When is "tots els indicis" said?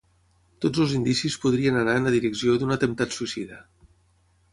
0.63-1.35